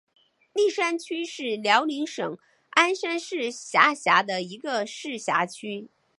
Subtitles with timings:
[0.53, 2.35] 立山区是辽宁省
[2.71, 5.91] 鞍山市下辖的一个市辖区。